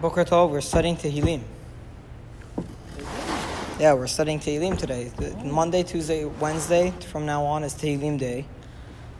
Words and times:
Boker 0.00 0.24
Tov, 0.24 0.50
we're 0.50 0.62
studying 0.62 0.96
Tehillim. 0.96 1.42
Yeah, 3.78 3.92
we're 3.92 4.06
studying 4.06 4.40
Tehillim 4.40 4.78
today. 4.78 5.12
Monday, 5.44 5.82
Tuesday, 5.82 6.24
Wednesday, 6.24 6.94
from 7.10 7.26
now 7.26 7.44
on 7.44 7.64
is 7.64 7.74
Tehillim 7.74 8.18
Day. 8.18 8.46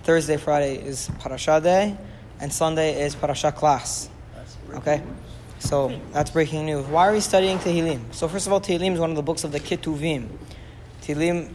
Thursday, 0.05 0.39
Friday 0.39 0.77
is 0.77 1.11
Parasha 1.19 1.61
Day. 1.61 1.95
And 2.41 2.51
Sunday 2.51 3.03
is 3.03 3.15
Parasha 3.15 3.53
class. 3.53 4.09
Okay? 4.73 5.03
So 5.59 6.01
that's 6.13 6.31
breaking 6.31 6.65
news. 6.65 6.87
Why 6.87 7.09
are 7.09 7.13
we 7.13 7.21
studying 7.21 7.59
Tehillim? 7.59 8.15
So 8.15 8.27
first 8.27 8.47
of 8.47 8.55
all, 8.55 8.61
Tehillim 8.63 8.95
is 8.95 9.01
one 9.01 9.11
of 9.11 9.17
the 9.17 9.23
books 9.23 9.45
of 9.45 9.53
the 9.53 9.61
Ketuvim. 9.61 10.31
Tehillim 11.03 11.53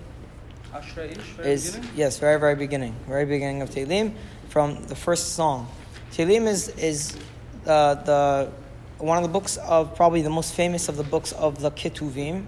is 1.44 1.80
yes, 1.96 2.20
very 2.20 2.40
very 2.40 2.56
beginning, 2.56 2.96
very 3.08 3.26
beginning 3.26 3.64
of 3.64 3.72
Tehillim, 3.72 4.14
from 4.50 4.86
the 4.86 4.96
first 4.96 5.34
song. 5.34 5.68
Tehillim 6.12 6.46
is 6.46 6.70
is 6.78 7.18
uh, 7.66 7.96
the 7.96 8.52
one 8.98 9.18
of 9.18 9.24
the 9.24 9.30
books 9.30 9.58
of 9.58 9.96
probably 9.96 10.22
the 10.22 10.30
most 10.30 10.54
famous 10.54 10.88
of 10.88 10.98
the 10.98 11.04
books 11.04 11.32
of 11.34 11.62
the 11.62 11.72
Ketuvim. 11.72 12.46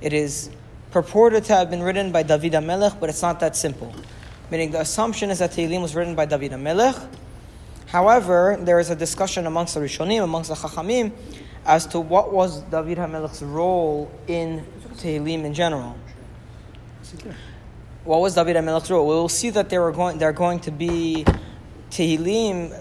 It 0.00 0.12
is 0.12 0.50
purported 0.90 1.44
to 1.44 1.54
have 1.54 1.70
been 1.70 1.82
written 1.82 2.10
by 2.10 2.22
David 2.22 2.52
HaMelech, 2.52 2.98
but 2.98 3.08
it's 3.08 3.22
not 3.22 3.40
that 3.40 3.56
simple. 3.56 3.94
Meaning 4.50 4.72
the 4.72 4.80
assumption 4.80 5.30
is 5.30 5.38
that 5.38 5.52
Tehillim 5.52 5.82
was 5.82 5.94
written 5.94 6.14
by 6.14 6.26
David 6.26 6.52
HaMelech. 6.52 7.08
However, 7.86 8.58
there 8.60 8.80
is 8.80 8.90
a 8.90 8.96
discussion 8.96 9.46
amongst 9.46 9.74
the 9.74 9.80
Rishonim, 9.80 10.22
amongst 10.22 10.50
the 10.50 10.56
Chachamim, 10.56 11.12
as 11.64 11.86
to 11.86 12.00
what 12.00 12.32
was 12.32 12.62
David 12.62 12.98
HaMelech's 12.98 13.42
role 13.42 14.10
in 14.26 14.66
Tehillim 14.96 15.44
in 15.44 15.54
general. 15.54 15.96
What 18.04 18.20
was 18.20 18.34
David 18.34 18.56
HaMelech's 18.56 18.90
role? 18.90 19.06
We 19.06 19.14
will 19.14 19.28
see 19.28 19.50
that 19.50 19.70
there 19.70 19.82
are 19.84 19.92
going, 19.92 20.18
there 20.18 20.28
are 20.28 20.32
going 20.32 20.60
to 20.60 20.70
be 20.70 21.24
Tehillim, 21.90 22.76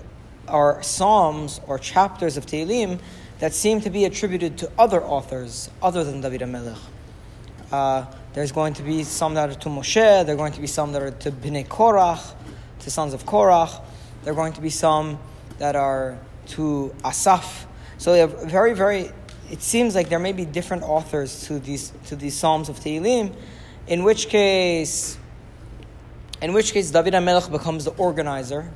or 0.51 0.81
Psalms, 0.83 1.61
or 1.67 1.77
chapters 1.79 2.37
of 2.37 2.45
Tehillim 2.45 2.99
that 3.39 3.53
seem 3.53 3.81
to 3.81 3.89
be 3.89 4.05
attributed 4.05 4.57
to 4.57 4.71
other 4.77 5.01
authors 5.03 5.69
other 5.81 6.03
than 6.03 6.21
David 6.21 6.41
HaMelech. 6.41 6.77
Uh, 7.71 8.05
there's 8.33 8.51
going 8.51 8.73
to 8.73 8.83
be 8.83 9.03
some 9.03 9.33
that 9.35 9.49
are 9.49 9.55
to 9.55 9.69
Moshe, 9.69 10.25
there 10.25 10.33
are 10.33 10.37
going 10.37 10.53
to 10.53 10.61
be 10.61 10.67
some 10.67 10.91
that 10.91 11.01
are 11.01 11.11
to 11.11 11.31
Bnei 11.31 11.67
Korach, 11.67 12.33
to 12.79 12.91
sons 12.91 13.13
of 13.13 13.25
Korach, 13.25 13.81
there 14.23 14.33
are 14.33 14.35
going 14.35 14.53
to 14.53 14.61
be 14.61 14.69
some 14.69 15.19
that 15.57 15.75
are 15.75 16.17
to 16.47 16.93
Asaf. 17.05 17.67
So 17.97 18.11
they 18.11 18.19
have 18.19 18.43
very, 18.43 18.73
very, 18.73 19.11
it 19.49 19.61
seems 19.61 19.95
like 19.95 20.09
there 20.09 20.19
may 20.19 20.33
be 20.33 20.45
different 20.45 20.83
authors 20.83 21.45
to 21.47 21.59
these, 21.59 21.91
to 22.07 22.15
these 22.15 22.35
Psalms 22.35 22.69
of 22.69 22.79
Tehillim, 22.79 23.33
in 23.87 24.03
which 24.03 24.29
case, 24.29 25.17
in 26.41 26.53
which 26.53 26.73
case 26.73 26.91
David 26.91 27.13
HaMelech 27.13 27.51
becomes 27.51 27.85
the 27.85 27.91
organizer, 27.91 28.71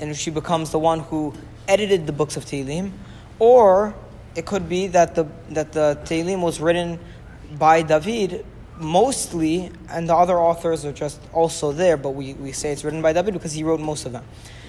in 0.00 0.08
which 0.08 0.22
he 0.22 0.30
becomes 0.30 0.70
the 0.70 0.78
one 0.78 1.00
who 1.00 1.34
edited 1.68 2.06
the 2.06 2.12
books 2.12 2.36
of 2.36 2.44
Tehillim, 2.44 2.92
or 3.38 3.94
it 4.34 4.46
could 4.46 4.68
be 4.68 4.88
that 4.88 5.14
the, 5.14 5.26
that 5.50 5.72
the 5.72 5.98
Tehillim 6.04 6.40
was 6.40 6.60
written 6.60 6.98
by 7.58 7.82
David 7.82 8.44
mostly, 8.78 9.70
and 9.88 10.08
the 10.08 10.14
other 10.14 10.38
authors 10.38 10.84
are 10.84 10.92
just 10.92 11.20
also 11.32 11.72
there, 11.72 11.96
but 11.96 12.10
we, 12.10 12.34
we 12.34 12.52
say 12.52 12.72
it's 12.72 12.84
written 12.84 13.02
by 13.02 13.12
David 13.12 13.34
because 13.34 13.52
he 13.52 13.62
wrote 13.62 13.80
most 13.80 14.04
of 14.04 14.12
them. 14.12 14.24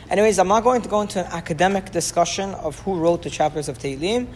Anyways, 0.09 0.37
I'm 0.37 0.47
not 0.47 0.63
going 0.63 0.83
to 0.83 0.89
go 0.89 1.01
into 1.01 1.25
an 1.25 1.31
academic 1.31 1.91
discussion 1.91 2.51
of 2.53 2.77
who 2.81 2.95
wrote 2.95 3.23
the 3.23 3.31
chapters 3.31 3.67
of 3.67 3.79
Tehillim, 3.79 4.27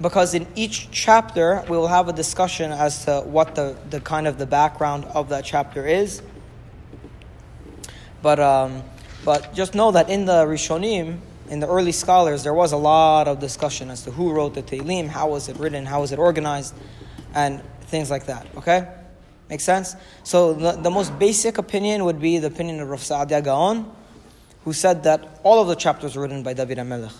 because 0.00 0.32
in 0.32 0.46
each 0.54 0.90
chapter 0.90 1.62
we 1.68 1.76
will 1.76 1.88
have 1.88 2.08
a 2.08 2.14
discussion 2.14 2.72
as 2.72 3.04
to 3.04 3.20
what 3.20 3.54
the, 3.54 3.76
the 3.90 4.00
kind 4.00 4.26
of 4.26 4.38
the 4.38 4.46
background 4.46 5.04
of 5.04 5.28
that 5.28 5.44
chapter 5.44 5.86
is. 5.86 6.22
But, 8.22 8.40
um, 8.40 8.82
but 9.24 9.54
just 9.54 9.74
know 9.74 9.90
that 9.92 10.08
in 10.08 10.24
the 10.24 10.44
Rishonim, 10.44 11.18
in 11.48 11.60
the 11.60 11.68
early 11.68 11.92
scholars, 11.92 12.44
there 12.44 12.54
was 12.54 12.72
a 12.72 12.76
lot 12.76 13.28
of 13.28 13.40
discussion 13.40 13.90
as 13.90 14.02
to 14.04 14.10
who 14.10 14.32
wrote 14.32 14.54
the 14.54 14.62
Tehillim, 14.62 15.08
how 15.08 15.30
was 15.30 15.48
it 15.48 15.56
written, 15.56 15.84
how 15.84 16.00
was 16.00 16.12
it 16.12 16.18
organized, 16.18 16.74
and 17.34 17.62
things 17.82 18.10
like 18.10 18.26
that. 18.26 18.46
Okay? 18.56 18.88
Make 19.48 19.60
sense? 19.60 19.96
So 20.22 20.54
the, 20.54 20.72
the 20.72 20.90
most 20.90 21.18
basic 21.18 21.58
opinion 21.58 22.04
would 22.04 22.20
be 22.20 22.38
the 22.38 22.46
opinion 22.46 22.80
of 22.80 22.88
Rav 22.88 23.00
Saadia 23.00 23.42
Gaon, 23.42 23.90
who 24.64 24.72
said 24.72 25.02
that 25.02 25.40
all 25.42 25.60
of 25.60 25.68
the 25.68 25.74
chapters 25.74 26.14
were 26.14 26.22
written 26.22 26.42
by 26.42 26.52
David 26.52 26.78
HaMelech. 26.78 27.12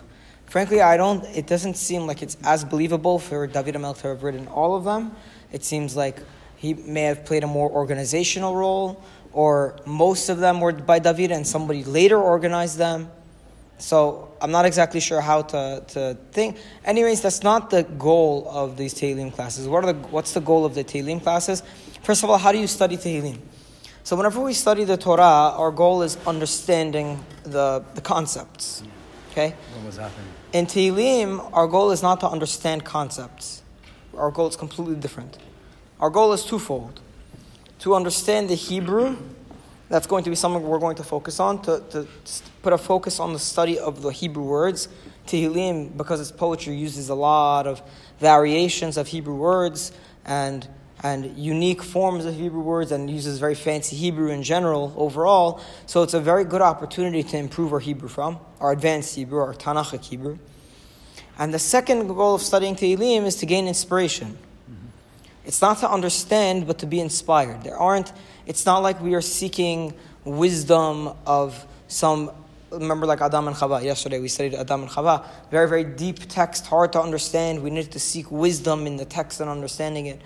Frankly, 0.46 0.80
I 0.80 0.96
don't. 0.96 1.24
It 1.26 1.46
doesn't 1.46 1.74
seem 1.74 2.06
like 2.06 2.22
it's 2.22 2.36
as 2.44 2.64
believable 2.64 3.18
for 3.18 3.46
David 3.46 3.74
HaMelech 3.74 4.00
to 4.02 4.08
have 4.08 4.22
written 4.22 4.46
all 4.48 4.74
of 4.76 4.84
them. 4.84 5.12
It 5.52 5.64
seems 5.64 5.96
like 5.96 6.22
he 6.60 6.74
may 6.74 7.04
have 7.04 7.24
played 7.24 7.42
a 7.42 7.46
more 7.46 7.70
organizational 7.70 8.54
role, 8.54 9.02
or 9.32 9.78
most 9.86 10.28
of 10.28 10.40
them 10.40 10.60
were 10.60 10.74
by 10.74 10.98
David 10.98 11.30
and 11.30 11.46
somebody 11.46 11.84
later 11.84 12.18
organized 12.20 12.76
them. 12.76 13.10
So 13.78 14.30
I'm 14.42 14.50
not 14.50 14.66
exactly 14.66 15.00
sure 15.00 15.22
how 15.22 15.40
to, 15.40 15.82
to 15.88 16.18
think. 16.32 16.58
Anyways, 16.84 17.22
that's 17.22 17.42
not 17.42 17.70
the 17.70 17.84
goal 17.84 18.46
of 18.50 18.76
these 18.76 18.92
Tehillim 18.92 19.32
classes. 19.32 19.66
What 19.68 19.84
are 19.84 19.94
the, 19.94 19.98
what's 20.08 20.34
the 20.34 20.42
goal 20.42 20.66
of 20.66 20.74
the 20.74 20.84
Tehillim 20.84 21.22
classes? 21.22 21.62
First 22.02 22.24
of 22.24 22.28
all, 22.28 22.36
how 22.36 22.52
do 22.52 22.58
you 22.58 22.66
study 22.66 22.98
Tehillim? 22.98 23.38
So 24.04 24.14
whenever 24.14 24.38
we 24.42 24.52
study 24.52 24.84
the 24.84 24.98
Torah, 24.98 25.54
our 25.56 25.70
goal 25.70 26.02
is 26.02 26.18
understanding 26.26 27.24
the, 27.44 27.82
the 27.94 28.02
concepts. 28.02 28.82
Okay? 29.30 29.54
What 29.76 29.86
was 29.86 29.96
happening? 29.96 30.26
In 30.52 30.66
Tehillim, 30.66 31.48
our 31.54 31.66
goal 31.66 31.90
is 31.90 32.02
not 32.02 32.20
to 32.20 32.28
understand 32.28 32.84
concepts. 32.84 33.62
Our 34.14 34.30
goal 34.30 34.48
is 34.48 34.56
completely 34.56 34.96
different. 34.96 35.38
Our 36.00 36.10
goal 36.10 36.32
is 36.32 36.44
twofold. 36.44 37.00
To 37.80 37.94
understand 37.94 38.48
the 38.48 38.54
Hebrew, 38.54 39.16
that's 39.88 40.06
going 40.06 40.24
to 40.24 40.30
be 40.30 40.36
something 40.36 40.62
we're 40.62 40.78
going 40.78 40.96
to 40.96 41.04
focus 41.04 41.38
on, 41.38 41.62
to, 41.62 41.82
to 41.90 42.08
put 42.62 42.72
a 42.72 42.78
focus 42.78 43.20
on 43.20 43.32
the 43.32 43.38
study 43.38 43.78
of 43.78 44.02
the 44.02 44.10
Hebrew 44.10 44.44
words. 44.44 44.88
Tehillim, 45.26 45.96
because 45.96 46.20
its 46.20 46.32
poetry, 46.32 46.74
uses 46.74 47.08
a 47.10 47.14
lot 47.14 47.66
of 47.66 47.82
variations 48.18 48.96
of 48.96 49.08
Hebrew 49.08 49.36
words 49.36 49.92
and 50.24 50.66
and 51.02 51.36
unique 51.38 51.82
forms 51.82 52.24
of 52.24 52.34
Hebrew 52.34 52.60
words 52.60 52.92
and 52.92 53.08
uses 53.08 53.38
very 53.38 53.54
fancy 53.54 53.96
Hebrew 53.96 54.30
in 54.30 54.42
general 54.42 54.92
overall. 54.96 55.60
So 55.86 56.02
it's 56.02 56.14
a 56.14 56.20
very 56.20 56.44
good 56.44 56.60
opportunity 56.60 57.22
to 57.22 57.38
improve 57.38 57.72
our 57.72 57.80
Hebrew 57.80 58.08
from, 58.08 58.38
our 58.60 58.72
advanced 58.72 59.14
Hebrew, 59.14 59.40
our 59.40 59.54
Tanakhic 59.54 60.04
Hebrew. 60.04 60.38
And 61.38 61.54
the 61.54 61.58
second 61.58 62.06
goal 62.08 62.34
of 62.34 62.42
studying 62.42 62.76
Tehillim 62.76 63.24
is 63.24 63.36
to 63.36 63.46
gain 63.46 63.66
inspiration. 63.66 64.36
It's 65.50 65.60
not 65.60 65.78
to 65.78 65.90
understand, 65.90 66.68
but 66.68 66.78
to 66.78 66.86
be 66.86 67.00
inspired. 67.00 67.64
There 67.64 67.76
aren't, 67.76 68.12
it's 68.46 68.64
not 68.66 68.84
like 68.84 69.00
we 69.00 69.14
are 69.14 69.20
seeking 69.20 69.94
wisdom 70.24 71.10
of 71.26 71.66
some, 71.88 72.30
remember 72.70 73.04
like 73.04 73.20
Adam 73.20 73.48
and 73.48 73.56
Chava. 73.56 73.82
Yesterday 73.82 74.20
we 74.20 74.28
studied 74.28 74.54
Adam 74.54 74.82
and 74.82 74.90
Chava. 74.92 75.26
Very, 75.50 75.68
very 75.68 75.82
deep 75.82 76.20
text, 76.28 76.68
hard 76.68 76.92
to 76.92 77.00
understand. 77.00 77.64
We 77.64 77.70
need 77.70 77.90
to 77.90 77.98
seek 77.98 78.30
wisdom 78.30 78.86
in 78.86 78.96
the 78.96 79.04
text 79.04 79.40
and 79.40 79.50
understanding 79.50 80.06
it. 80.06 80.22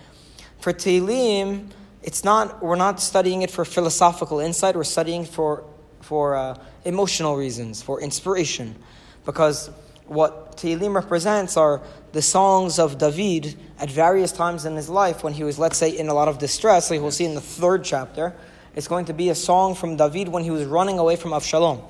For 0.61 0.75
Tehillim, 0.75 1.71
it's 2.03 2.23
not, 2.23 2.63
we're 2.63 2.77
not 2.77 3.01
studying 3.01 3.41
it 3.41 3.51
for 3.51 3.65
philosophical 3.65 4.41
insight, 4.41 4.77
we're 4.77 4.85
studying 4.85 5.25
for, 5.25 5.65
for 6.03 6.35
uh, 6.35 6.59
emotional 6.85 7.35
reasons, 7.35 7.81
for 7.81 7.99
inspiration. 7.99 8.77
Because 9.25 9.71
what 10.07 10.57
Tehillim 10.57 10.95
represents 10.95 11.57
are 11.57 11.81
the 12.13 12.23
songs 12.23 12.79
of 12.79 12.99
David 12.99 13.57
at 13.79 13.91
various 13.91 14.33
times 14.33 14.65
in 14.65 14.77
his 14.77 14.89
life 14.89 15.25
when 15.25 15.33
he 15.33 15.45
was, 15.45 15.59
let's 15.59 15.77
say, 15.77 15.91
in 15.91 16.09
a 16.09 16.15
lot 16.15 16.29
of 16.29 16.39
distress, 16.39 16.91
like 16.91 17.01
we'll 17.01 17.11
see 17.11 17.25
in 17.25 17.35
the 17.35 17.41
third 17.41 17.85
chapter. 17.85 18.35
It's 18.75 18.89
going 18.89 19.07
to 19.07 19.13
be 19.13 19.31
a 19.31 19.35
song 19.35 19.75
from 19.75 19.97
David 19.97 20.29
when 20.29 20.43
he 20.43 20.51
was 20.51 20.65
running 20.65 20.99
away 20.99 21.17
from 21.17 21.31
Avshalom. 21.31 21.83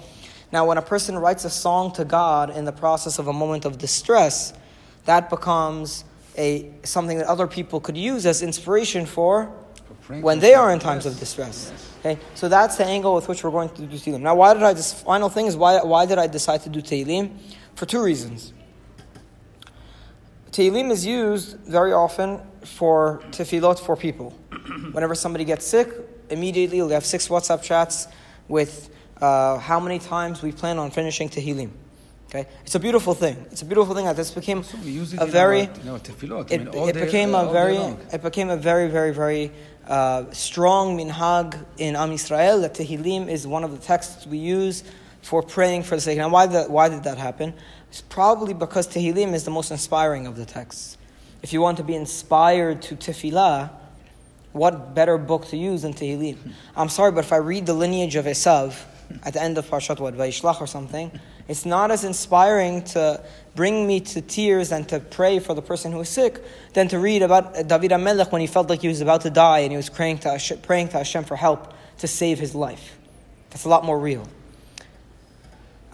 Now, 0.53 0.67
when 0.67 0.79
a 0.79 0.83
person 0.83 1.19
writes 1.19 1.45
a 1.45 1.51
song 1.51 1.93
to 1.95 2.05
God 2.05 2.51
in 2.57 2.65
the 2.65 2.73
process 2.73 3.19
of 3.19 3.27
a 3.27 3.33
moment 3.33 3.65
of 3.65 3.79
distress, 3.79 4.53
that 5.05 5.29
becomes 5.31 6.05
a 6.37 6.71
something 6.83 7.19
that 7.19 7.27
other 7.27 7.47
people 7.47 7.81
could 7.81 7.97
use 7.97 8.27
as 8.27 8.43
inspiration 8.43 9.07
for 9.07 9.53
when 10.21 10.39
they 10.41 10.55
are 10.55 10.73
in 10.73 10.79
times 10.79 11.07
of 11.07 11.19
distress. 11.19 11.73
Okay, 12.01 12.21
so 12.35 12.49
that's 12.49 12.77
the 12.77 12.85
angle 12.85 13.15
with 13.15 13.29
which 13.29 13.43
we're 13.43 13.51
going 13.51 13.71
to 13.71 13.87
do 13.87 13.97
Tehillim. 13.97 14.21
Now, 14.21 14.35
why 14.35 14.53
did 14.55 14.63
I? 14.63 14.75
This 14.75 14.93
final 14.93 15.29
thing 15.29 15.47
is 15.47 15.57
why 15.57 15.83
why 15.83 16.07
did 16.07 16.19
I 16.19 16.27
decide 16.27 16.63
to 16.63 16.69
do 16.69 16.83
Tehillim? 16.83 17.31
For 17.75 17.87
two 17.87 18.03
reasons. 18.03 18.53
Tehillim 20.53 20.91
is 20.91 21.05
used 21.05 21.57
very 21.61 21.93
often 21.93 22.41
for 22.65 23.21
tefillot 23.33 23.81
for 23.81 23.97
people. 23.97 24.31
Whenever 24.93 25.15
somebody 25.15 25.45
gets 25.45 25.67
sick, 25.67 25.89
immediately 26.31 26.81
we'll 26.81 26.91
have 26.91 27.05
six 27.05 27.29
WhatsApp 27.29 27.63
chats 27.63 28.07
with 28.47 28.91
uh, 29.21 29.59
how 29.59 29.81
many 29.81 29.99
times 29.99 30.43
we 30.43 30.53
plan 30.53 30.79
on 30.79 30.91
finishing 30.93 31.29
Tehillim. 31.29 31.71
Okay, 32.29 32.47
it's 32.65 32.75
a 32.75 32.81
beautiful 32.81 33.15
thing. 33.15 33.37
It's 33.51 33.63
a 33.63 33.65
beautiful 33.65 33.95
thing 33.95 34.07
that 34.07 34.17
this 34.17 34.31
became 34.31 34.63
So 34.65 34.77
we 34.79 34.91
a 35.19 35.25
in 35.25 35.31
very. 35.31 35.63
our, 35.63 35.67
you 35.79 35.85
tefillot. 35.99 36.51
I 36.51 36.55
It, 36.55 36.65
mean, 36.75 36.89
it 36.89 36.93
day- 36.95 37.05
became 37.05 37.35
uh, 37.35 37.45
a 37.49 37.53
very 37.53 37.77
it 38.13 38.23
became 38.23 38.51
a 38.51 38.57
very 38.57 38.89
very 38.89 39.13
very 39.13 39.53
uh, 39.87 40.25
strong 40.33 40.97
minhag 40.99 41.65
in 41.79 41.95
Am 41.97 42.11
Yisrael 42.11 42.61
that 42.63 42.75
Tehillim 42.75 43.29
is 43.29 43.47
one 43.47 43.63
of 43.65 43.71
the 43.73 43.79
texts 43.79 44.27
we 44.27 44.39
use 44.39 44.83
for 45.25 45.43
praying 45.43 45.83
for 45.83 45.95
the 45.95 46.03
sake. 46.03 46.19
Now, 46.19 46.29
why, 46.29 46.45
the, 46.45 46.65
why 46.65 46.91
did 46.91 47.05
that 47.05 47.17
happen? 47.17 47.55
It's 47.89 48.03
probably 48.03 48.53
because 48.53 48.87
Tehillim 48.87 49.33
is 49.33 49.45
the 49.45 49.51
most 49.51 49.71
inspiring 49.71 50.27
of 50.27 50.37
the 50.37 50.45
texts. 50.45 50.99
If 51.43 51.55
you 51.55 51.63
want 51.63 51.79
to 51.79 51.83
be 51.83 51.95
inspired 51.95 52.83
to 52.83 52.95
Tefillah, 52.95 53.71
what 54.53 54.95
better 54.95 55.17
book 55.17 55.47
to 55.47 55.57
use 55.57 55.81
than 55.81 55.95
Tehillim? 55.95 56.53
I'm 56.77 56.91
sorry, 56.91 57.11
but 57.11 57.25
if 57.25 57.33
I 57.33 57.39
read 57.39 57.65
the 57.65 57.73
lineage 57.73 58.17
of 58.17 58.27
Esav, 58.27 58.79
at 59.23 59.33
the 59.33 59.43
end 59.43 59.57
of 59.57 59.65
Parshat 59.65 59.99
what, 59.99 60.15
Vayishlach 60.15 60.61
or 60.61 60.67
something, 60.67 61.11
it's 61.49 61.65
not 61.65 61.91
as 61.91 62.05
inspiring 62.05 62.83
to 62.85 63.25
bring 63.55 63.87
me 63.87 64.01
to 64.01 64.21
tears 64.21 64.73
and 64.73 64.87
to 64.91 65.01
pray 65.01 65.39
for 65.39 65.55
the 65.55 65.63
person 65.63 65.91
who 65.91 66.01
is 66.01 66.11
sick 66.11 66.45
than 66.75 66.87
to 66.89 66.99
read 66.99 67.23
about 67.23 67.55
David 67.67 67.93
HaMelech 67.93 68.31
when 68.31 68.43
he 68.43 68.47
felt 68.47 68.69
like 68.69 68.83
he 68.83 68.89
was 68.89 69.01
about 69.01 69.23
to 69.23 69.31
die 69.31 69.61
and 69.61 69.73
he 69.73 69.79
was 69.79 69.89
praying 69.89 70.19
to 70.19 70.33
Hashem, 70.33 70.59
praying 70.59 70.89
to 70.89 70.99
Hashem 70.99 71.25
for 71.25 71.37
help 71.37 71.73
to 72.01 72.07
save 72.07 72.39
his 72.39 72.55
life. 72.55 72.99
That's 73.49 73.65
a 73.65 73.71
lot 73.71 73.87
more 73.87 73.99
real. 73.99 74.29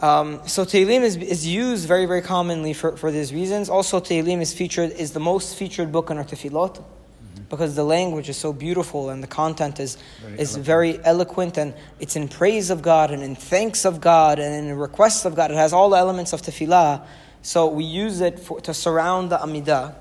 Um, 0.01 0.41
so 0.49 0.65
Tehillim 0.65 1.03
is, 1.03 1.17
is 1.17 1.47
used 1.47 1.87
very, 1.87 2.07
very 2.07 2.23
commonly 2.23 2.73
for, 2.73 2.97
for 2.97 3.11
these 3.11 3.35
reasons. 3.35 3.69
Also, 3.69 4.01
Tehillim 4.01 4.41
is 4.41 4.55
featured 4.55 4.93
is 4.93 5.13
the 5.13 5.21
most 5.21 5.57
featured 5.57 5.93
book 5.93 6.11
in 6.11 6.17
our 6.17 6.25
tefillot 6.25 6.83
because 7.51 7.75
the 7.75 7.85
language 7.85 8.29
is 8.29 8.37
so 8.37 8.53
beautiful 8.53 9.11
and 9.11 9.23
the 9.23 9.27
content 9.27 9.79
is 9.79 9.99
very 10.23 10.39
is 10.39 10.53
eloquent. 10.53 10.67
very 10.67 11.05
eloquent 11.05 11.59
and 11.59 11.75
it's 11.99 12.17
in 12.17 12.29
praise 12.29 12.71
of 12.71 12.81
God 12.81 13.11
and 13.11 13.23
in 13.23 13.35
thanks 13.35 13.85
of 13.85 14.01
God 14.01 14.39
and 14.39 14.69
in 14.69 14.79
requests 14.79 15.27
of 15.27 15.35
God. 15.35 15.51
It 15.51 15.57
has 15.57 15.73
all 15.73 15.91
the 15.91 15.97
elements 15.97 16.33
of 16.33 16.41
tefillah. 16.41 17.05
So 17.43 17.67
we 17.67 17.85
use 17.85 18.21
it 18.23 18.39
for, 18.39 18.61
to 18.63 18.73
surround 18.73 19.31
the 19.31 19.39
Amidah. 19.39 19.95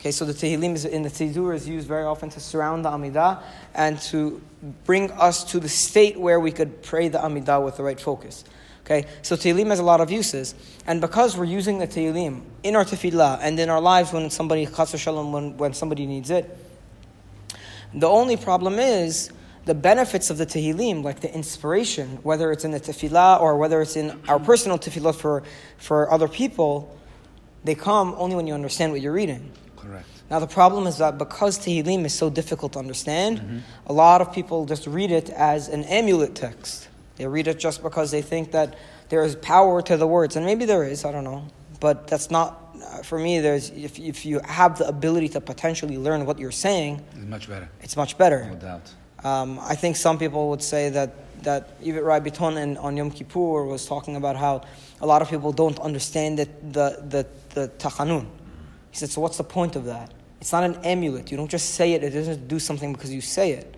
Okay, 0.00 0.10
so 0.10 0.24
the 0.24 0.32
Tehillim 0.32 0.74
is, 0.74 0.84
in 0.84 1.02
the 1.02 1.08
Siddur 1.08 1.54
is 1.54 1.68
used 1.68 1.86
very 1.86 2.04
often 2.04 2.30
to 2.30 2.40
surround 2.40 2.84
the 2.84 2.90
Amidah 2.90 3.42
and 3.74 4.00
to 4.02 4.40
bring 4.84 5.10
us 5.12 5.44
to 5.44 5.60
the 5.60 5.68
state 5.68 6.18
where 6.18 6.40
we 6.40 6.50
could 6.50 6.82
pray 6.82 7.08
the 7.08 7.18
Amidah 7.18 7.64
with 7.64 7.76
the 7.76 7.82
right 7.82 8.00
focus. 8.00 8.44
Okay, 8.86 9.04
so 9.20 9.34
Tehillim 9.34 9.70
has 9.70 9.80
a 9.80 9.82
lot 9.82 10.00
of 10.00 10.12
uses, 10.12 10.54
and 10.86 11.00
because 11.00 11.36
we're 11.36 11.44
using 11.44 11.78
the 11.78 11.88
Tehillim 11.88 12.42
in 12.62 12.76
our 12.76 12.84
tefillah 12.84 13.40
and 13.42 13.58
in 13.58 13.68
our 13.68 13.80
lives 13.80 14.12
when 14.12 14.30
somebody, 14.30 14.64
shalom, 14.64 15.32
when, 15.32 15.56
when 15.56 15.74
somebody 15.74 16.06
needs 16.06 16.30
it, 16.30 16.56
the 17.92 18.06
only 18.06 18.36
problem 18.36 18.78
is 18.78 19.32
the 19.64 19.74
benefits 19.74 20.30
of 20.30 20.38
the 20.38 20.46
Tehillim, 20.46 21.02
like 21.02 21.18
the 21.18 21.34
inspiration, 21.34 22.20
whether 22.22 22.52
it's 22.52 22.64
in 22.64 22.70
the 22.70 22.78
tefillah 22.78 23.40
or 23.40 23.56
whether 23.58 23.82
it's 23.82 23.96
in 23.96 24.16
our 24.28 24.38
personal 24.38 24.78
tefillah 24.78 25.16
for, 25.16 25.42
for 25.78 26.08
other 26.12 26.28
people, 26.28 26.96
they 27.64 27.74
come 27.74 28.14
only 28.18 28.36
when 28.36 28.46
you 28.46 28.54
understand 28.54 28.92
what 28.92 29.00
you're 29.00 29.12
reading. 29.12 29.50
Correct. 29.76 30.06
Now 30.30 30.38
the 30.38 30.46
problem 30.46 30.86
is 30.86 30.98
that 30.98 31.18
because 31.18 31.58
Tehillim 31.58 32.04
is 32.04 32.14
so 32.14 32.30
difficult 32.30 32.74
to 32.74 32.78
understand, 32.78 33.40
mm-hmm. 33.40 33.58
a 33.86 33.92
lot 33.92 34.20
of 34.20 34.32
people 34.32 34.64
just 34.64 34.86
read 34.86 35.10
it 35.10 35.28
as 35.30 35.66
an 35.66 35.82
amulet 35.84 36.36
text. 36.36 36.86
They 37.16 37.26
read 37.26 37.48
it 37.48 37.58
just 37.58 37.82
because 37.82 38.10
they 38.10 38.22
think 38.22 38.52
that 38.52 38.76
there 39.08 39.22
is 39.24 39.36
power 39.36 39.82
to 39.82 39.96
the 39.96 40.06
words, 40.06 40.36
and 40.36 40.44
maybe 40.44 40.64
there 40.64 40.84
is. 40.84 41.04
I 41.04 41.12
don't 41.12 41.24
know, 41.24 41.46
but 41.80 42.06
that's 42.06 42.30
not. 42.30 42.62
For 43.04 43.18
me, 43.18 43.40
there's 43.40 43.70
if 43.70 43.98
if 43.98 44.24
you 44.24 44.40
have 44.44 44.78
the 44.78 44.86
ability 44.86 45.30
to 45.30 45.40
potentially 45.40 45.98
learn 45.98 46.26
what 46.26 46.38
you're 46.38 46.52
saying, 46.52 47.02
it's 47.14 47.24
much 47.24 47.48
better. 47.48 47.68
It's 47.80 47.96
much 47.96 48.18
better. 48.18 48.46
No 48.46 48.56
doubt. 48.56 48.92
Um, 49.24 49.58
I 49.60 49.74
think 49.74 49.96
some 49.96 50.18
people 50.18 50.50
would 50.50 50.62
say 50.62 50.90
that 50.90 51.42
that 51.42 51.70
even 51.82 52.04
Rabbi 52.04 52.28
Biton 52.28 52.82
on 52.82 52.96
Yom 52.96 53.10
Kippur 53.10 53.64
was 53.64 53.86
talking 53.86 54.16
about 54.16 54.36
how 54.36 54.62
a 55.00 55.06
lot 55.06 55.22
of 55.22 55.30
people 55.30 55.52
don't 55.52 55.78
understand 55.80 56.38
the 56.38 56.48
the 56.62 57.02
the, 57.08 57.26
the 57.54 57.68
tachanun. 57.78 58.26
He 58.90 58.98
said, 58.98 59.10
so 59.10 59.20
what's 59.20 59.36
the 59.36 59.44
point 59.44 59.76
of 59.76 59.84
that? 59.86 60.12
It's 60.40 60.52
not 60.52 60.64
an 60.64 60.76
amulet. 60.84 61.30
You 61.30 61.36
don't 61.36 61.50
just 61.50 61.74
say 61.74 61.92
it. 61.92 62.04
It 62.04 62.10
doesn't 62.10 62.48
do 62.48 62.58
something 62.58 62.92
because 62.92 63.12
you 63.12 63.20
say 63.20 63.52
it. 63.52 63.74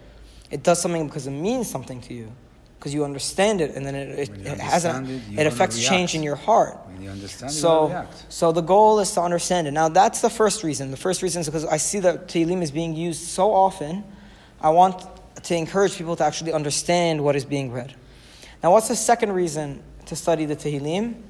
It 0.50 0.62
does 0.62 0.80
something 0.80 1.06
because 1.06 1.26
it 1.26 1.32
means 1.32 1.68
something 1.68 2.00
to 2.02 2.14
you 2.14 2.32
because 2.78 2.94
you 2.94 3.04
understand 3.04 3.60
it, 3.60 3.74
and 3.74 3.84
then 3.84 3.94
it, 3.94 4.18
it, 4.18 4.46
it 4.46 4.60
has 4.60 4.84
it, 4.84 5.38
it 5.38 5.46
affects 5.46 5.78
change 5.84 6.14
in 6.14 6.22
your 6.22 6.36
heart. 6.36 6.78
You 7.00 7.10
so, 7.26 8.06
so 8.28 8.52
the 8.52 8.60
goal 8.60 9.00
is 9.00 9.12
to 9.12 9.20
understand 9.20 9.66
it. 9.66 9.72
Now 9.72 9.88
that's 9.88 10.20
the 10.20 10.30
first 10.30 10.62
reason. 10.62 10.90
The 10.90 10.96
first 10.96 11.22
reason 11.22 11.40
is 11.40 11.46
because 11.46 11.64
I 11.64 11.76
see 11.76 12.00
that 12.00 12.28
Tehillim 12.28 12.62
is 12.62 12.70
being 12.70 12.94
used 12.94 13.22
so 13.22 13.52
often. 13.52 14.04
I 14.60 14.70
want 14.70 15.06
to 15.42 15.54
encourage 15.54 15.96
people 15.96 16.16
to 16.16 16.24
actually 16.24 16.52
understand 16.52 17.22
what 17.22 17.36
is 17.36 17.44
being 17.44 17.72
read. 17.72 17.94
Now, 18.62 18.72
what's 18.72 18.88
the 18.88 18.96
second 18.96 19.32
reason 19.32 19.82
to 20.06 20.16
study 20.16 20.44
the 20.44 20.56
Tehillim? 20.56 21.22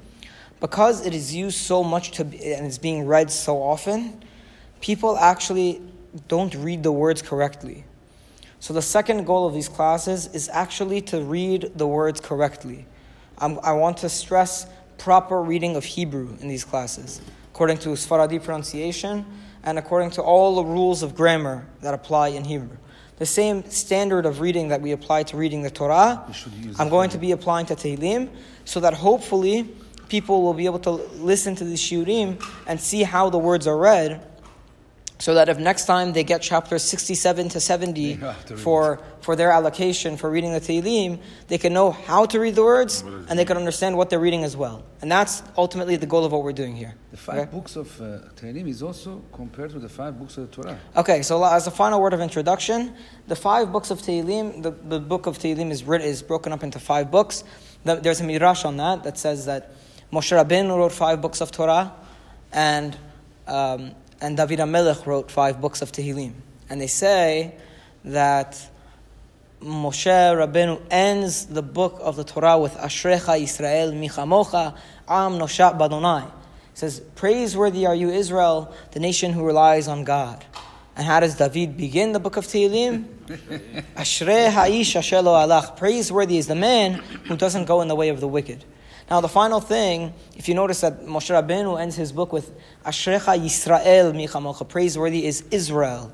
Because 0.61 1.07
it 1.07 1.15
is 1.15 1.35
used 1.35 1.59
so 1.59 1.85
much 1.85 2.13
to, 2.13 2.23
and 2.23 2.67
it's 2.67 2.79
being 2.79 3.07
read 3.07 3.31
so 3.31 3.63
often, 3.63 4.23
people 4.81 5.17
actually 5.17 5.83
don't 6.27 6.55
read 6.55 6.83
the 6.83 6.93
words 6.93 7.23
correctly. 7.23 7.85
So 8.61 8.75
the 8.75 8.83
second 8.83 9.25
goal 9.25 9.47
of 9.47 9.55
these 9.55 9.69
classes 9.69 10.27
is 10.29 10.49
actually 10.53 11.01
to 11.03 11.21
read 11.23 11.73
the 11.77 11.87
words 11.87 12.21
correctly. 12.21 12.87
I'm, 13.39 13.59
i 13.63 13.73
want 13.73 13.99
to 13.99 14.09
stress 14.09 14.67
proper 14.99 15.41
reading 15.41 15.77
of 15.77 15.85
Hebrew 15.85 16.37
in 16.41 16.49
these 16.49 16.65
classes, 16.65 17.21
according 17.53 17.79
to 17.79 17.91
Sfaradi 17.91 18.43
pronunciation 18.43 19.25
and 19.63 19.79
according 19.79 20.11
to 20.11 20.23
all 20.23 20.57
the 20.57 20.65
rules 20.65 21.03
of 21.03 21.15
grammar 21.15 21.67
that 21.83 21.95
apply 21.95 22.29
in 22.29 22.45
Hebrew. 22.45 22.77
The 23.19 23.27
same 23.27 23.65
standard 23.71 24.27
of 24.27 24.41
reading 24.41 24.69
that 24.69 24.81
we 24.81 24.93
apply 24.93 25.25
to 25.25 25.37
reading 25.37 25.63
the 25.63 25.71
Torah, 25.71 26.25
I'm 26.79 26.89
going 26.89 27.11
to 27.11 27.19
be 27.19 27.33
applying 27.33 27.67
to 27.67 27.75
Tehillim, 27.75 28.29
so 28.65 28.81
that 28.81 28.95
hopefully 28.95 29.69
people 30.09 30.43
will 30.43 30.55
be 30.55 30.67
able 30.67 30.79
to 30.81 30.91
listen 30.91 31.55
to 31.57 31.65
the 31.65 31.75
shiurim 31.75 32.43
and 32.67 32.81
see 32.81 33.03
how 33.03 33.31
the 33.31 33.39
words 33.39 33.67
are 33.67 33.77
read 33.77 34.28
so 35.19 35.35
that 35.35 35.49
if 35.49 35.59
next 35.59 35.87
time 35.87 36.13
they 36.13 36.23
get 36.23 36.43
chapters 36.43 36.83
67 36.85 37.49
to 37.51 37.61
70 37.61 38.21
for, 38.57 39.01
for 39.21 39.35
their 39.35 39.51
allocation 39.51 40.17
for 40.17 40.31
reading 40.31 40.53
the 40.53 40.61
Tehillim, 40.61 41.21
they 41.49 41.59
can 41.59 41.73
know 41.73 41.91
how 41.91 42.25
to 42.27 42.39
read 42.39 42.55
the 42.55 42.63
words 42.63 43.03
and 43.03 43.39
they 43.39 43.45
can 43.45 43.57
understand 43.57 43.97
what 43.97 44.11
they're 44.11 44.21
reading 44.21 44.45
as 44.45 44.57
well. 44.57 44.85
And 45.03 45.11
that's 45.11 45.43
ultimately 45.57 45.97
the 45.97 46.07
goal 46.07 46.25
of 46.25 46.33
what 46.33 46.45
we're 46.45 46.53
doing 46.53 46.77
here. 46.77 46.95
The 47.11 47.17
five 47.17 47.39
okay? 47.39 47.51
books 47.51 47.75
of 47.75 48.01
uh, 48.01 48.21
Tehillim 48.37 48.69
is 48.69 48.83
also 48.83 49.25
compared 49.33 49.71
to 49.71 49.81
the 49.81 49.89
five 49.89 50.19
books 50.19 50.37
of 50.39 50.51
the 50.51 50.63
Torah. 50.63 50.79
Okay, 50.97 51.23
so 51.23 51.45
as 51.45 51.67
a 51.67 51.71
final 51.71 52.01
word 52.01 52.13
of 52.13 52.21
introduction, 52.21 52.95
the 53.27 53.37
five 53.37 53.73
books 53.73 53.91
of 53.91 54.01
Tehillim, 54.01 54.63
the, 54.63 54.71
the 54.71 55.01
book 55.01 55.27
of 55.27 55.39
Tehillim 55.39 55.71
is, 55.71 55.83
written, 55.83 56.07
is 56.07 56.23
broken 56.23 56.53
up 56.53 56.63
into 56.63 56.79
five 56.79 57.11
books. 57.11 57.43
There's 57.85 58.21
a 58.21 58.25
midrash 58.25 58.65
on 58.65 58.77
that 58.77 59.03
that 59.03 59.19
says 59.19 59.47
that 59.47 59.73
Moshe 60.13 60.37
Rabbeinu 60.37 60.77
wrote 60.77 60.93
five 60.93 61.21
books 61.21 61.41
of 61.41 61.51
Torah 61.51 61.93
and 62.53 62.97
um, 63.47 63.95
and 64.21 64.37
David 64.37 64.59
HaMelech 64.59 65.07
wrote 65.07 65.31
five 65.31 65.61
books 65.61 65.83
of 65.83 65.93
Tehillim. 65.93 66.33
And 66.69 66.81
they 66.81 66.87
say 66.87 67.55
that 68.05 68.69
Moshe 69.63 70.07
Rabbeinu 70.07 70.81
ends 70.91 71.47
the 71.47 71.63
book 71.63 71.99
of 72.01 72.17
the 72.17 72.25
Torah 72.25 72.59
with 72.59 72.75
Ashrecha 72.75 73.41
Israel 73.41 73.93
Michamocha 73.93 74.77
Am 75.09 75.33
Noshat 75.33 75.79
Badonai. 75.79 76.25
He 76.25 76.31
says, 76.75 77.01
Praiseworthy 77.17 77.87
are 77.87 77.95
you, 77.95 78.11
Israel, 78.11 78.75
the 78.93 79.01
nation 79.01 79.33
who 79.33 79.45
relies 79.45 79.89
on 79.89 80.05
God. 80.05 80.45
And 80.97 81.07
how 81.07 81.21
does 81.21 81.37
David 81.37 81.77
begin 81.77 82.13
the 82.13 82.21
book 82.21 82.37
of 82.37 82.47
Tehillim? 82.47 83.05
Ashrei 83.97 84.51
Ha'ish 84.51 84.95
Ashelo 84.95 85.47
Alach. 85.47 85.77
Praiseworthy 85.77 86.39
is 86.39 86.47
the 86.47 86.55
man 86.55 86.95
who 86.95 87.37
doesn't 87.37 87.67
go 87.67 87.81
in 87.81 87.89
the 87.89 87.95
way 87.95 88.09
of 88.09 88.21
the 88.21 88.29
wicked. 88.29 88.65
Now, 89.11 89.23
the 89.23 89.29
final 89.29 89.61
thing, 89.61 90.13
if 90.37 90.49
you 90.49 90.55
notice 90.55 90.83
that 90.83 91.07
Moshe 91.07 91.31
Rabbeinu 91.31 91.81
ends 91.81 91.97
his 91.97 92.13
book 92.13 92.33
with 92.33 92.53
Ashrecha 92.85 93.39
Yisrael 93.39 94.13
Michamocha, 94.13 94.69
praiseworthy 94.69 95.25
is 95.25 95.45
Israel. 95.51 96.13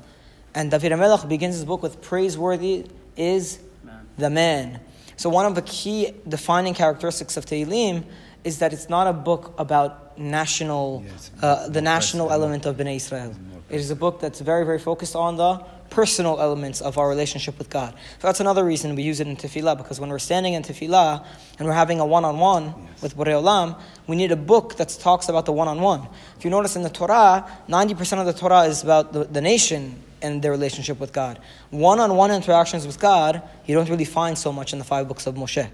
And 0.53 0.71
David 0.71 0.93
HaMelech 0.93 1.27
begins 1.27 1.55
his 1.55 1.65
book 1.65 1.83
with 1.83 2.01
praiseworthy 2.01 2.85
is 3.17 3.59
man. 3.83 4.07
the 4.17 4.29
man. 4.29 4.79
So, 5.17 5.29
one 5.29 5.45
of 5.45 5.55
the 5.55 5.61
key 5.63 6.13
defining 6.27 6.73
characteristics 6.73 7.35
of 7.35 7.45
Tehillim 7.45 8.05
is 8.45 8.59
that 8.59 8.71
it's 8.71 8.87
not 8.87 9.07
a 9.07 9.13
book 9.13 9.53
about 9.57 10.17
national, 10.17 11.03
yes, 11.05 11.31
uh, 11.41 11.67
the 11.67 11.81
national 11.81 12.31
element 12.31 12.65
of 12.65 12.77
Bnei 12.77 12.95
Israel. 12.95 13.35
It 13.69 13.77
is 13.77 13.89
a 13.91 13.95
book 13.95 14.19
that's 14.19 14.39
very, 14.39 14.65
very 14.65 14.79
focused 14.79 15.15
on 15.15 15.35
the 15.35 15.65
personal 15.89 16.39
elements 16.39 16.81
of 16.81 16.97
our 16.97 17.07
relationship 17.07 17.57
with 17.57 17.69
God. 17.69 17.93
So 18.19 18.27
that's 18.27 18.39
another 18.39 18.63
reason 18.63 18.95
we 18.95 19.03
use 19.03 19.19
it 19.19 19.27
in 19.27 19.37
tefillah, 19.37 19.77
because 19.77 19.99
when 19.99 20.09
we're 20.09 20.19
standing 20.19 20.53
in 20.53 20.63
tefillah 20.63 21.25
and 21.57 21.67
we're 21.67 21.73
having 21.73 21.99
a 21.99 22.05
one-on-one 22.05 22.73
with 23.01 23.15
Borei 23.15 23.41
Olam, 23.41 23.79
we 24.07 24.15
need 24.15 24.31
a 24.31 24.35
book 24.35 24.75
that 24.75 24.89
talks 24.89 25.29
about 25.29 25.45
the 25.45 25.51
one-on-one. 25.51 26.07
If 26.37 26.43
you 26.43 26.51
notice 26.51 26.75
in 26.75 26.81
the 26.81 26.89
Torah, 26.89 27.49
90% 27.69 28.19
of 28.19 28.25
the 28.25 28.33
Torah 28.33 28.63
is 28.63 28.83
about 28.83 29.13
the, 29.13 29.25
the 29.25 29.41
nation 29.41 30.01
and 30.21 30.41
their 30.41 30.51
relationship 30.51 30.99
with 30.99 31.13
God. 31.13 31.39
One-on-one 31.69 32.31
interactions 32.31 32.85
with 32.85 32.99
God, 32.99 33.41
you 33.65 33.75
don't 33.75 33.89
really 33.89 34.05
find 34.05 34.37
so 34.37 34.51
much 34.51 34.73
in 34.73 34.79
the 34.79 34.85
five 34.85 35.07
books 35.07 35.27
of 35.27 35.35
Moshe. 35.35 35.69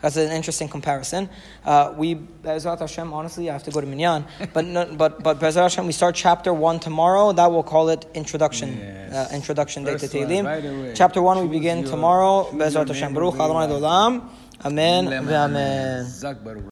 That's 0.00 0.16
an 0.16 0.30
interesting 0.30 0.68
comparison. 0.68 1.28
Uh, 1.64 1.94
we, 1.96 2.14
Bezrat 2.14 2.80
Hashem, 2.80 3.12
honestly, 3.12 3.50
I 3.50 3.54
have 3.54 3.62
to 3.64 3.70
go 3.70 3.80
to 3.80 3.86
Minyan. 3.86 4.24
But, 4.52 4.64
no, 4.64 4.84
but, 4.96 5.22
but 5.22 5.38
Bezrat 5.38 5.62
Hashem, 5.62 5.86
we 5.86 5.92
start 5.92 6.14
chapter 6.14 6.52
1 6.52 6.80
tomorrow. 6.80 7.32
That 7.32 7.50
we'll 7.50 7.62
call 7.62 7.88
it 7.88 8.06
introduction. 8.14 8.78
Yes. 8.78 9.12
Uh, 9.12 9.34
introduction 9.34 9.84
day 9.84 9.96
to 9.96 10.06
Tehillim. 10.06 10.44
Right 10.44 10.96
chapter 10.96 11.20
1 11.22 11.48
we 11.48 11.58
begin 11.58 11.84
tomorrow. 11.84 12.48
Bezrat 12.52 12.88
Hashem. 12.88 13.14
Baruch 13.14 13.34
Adonai 13.34 13.66
Amen. 14.64 15.12
Amen. 15.12 16.06